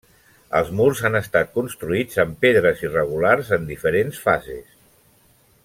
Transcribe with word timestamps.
Els 0.59 0.69
murs 0.77 1.01
han 1.09 1.17
estat 1.19 1.51
construïts 1.57 2.19
amb 2.25 2.41
pedres 2.47 2.81
irregulars 2.89 3.53
en 3.59 3.69
diferents 3.69 4.23
fases. 4.25 4.69